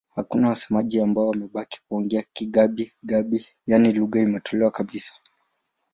[0.09, 5.13] Hakuna wasemaji ambao wamebaki kuongea Kigabi-Gabi, yaani lugha imetoweka kabisa.